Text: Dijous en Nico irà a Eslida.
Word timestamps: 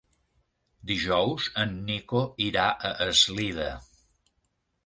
Dijous 0.91 1.45
en 1.65 1.77
Nico 1.91 2.23
irà 2.47 2.65
a 2.91 2.95
Eslida. 3.09 3.69